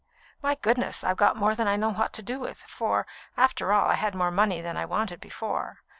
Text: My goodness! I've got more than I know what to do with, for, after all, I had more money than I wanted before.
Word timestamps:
My 0.41 0.55
goodness! 0.55 1.03
I've 1.03 1.17
got 1.21 1.35
more 1.37 1.53
than 1.53 1.67
I 1.67 1.75
know 1.75 1.91
what 1.91 2.11
to 2.13 2.23
do 2.23 2.39
with, 2.39 2.63
for, 2.63 3.05
after 3.37 3.71
all, 3.71 3.87
I 3.87 3.93
had 3.93 4.15
more 4.15 4.31
money 4.31 4.59
than 4.59 4.75
I 4.75 4.83
wanted 4.83 5.19
before. 5.21 5.83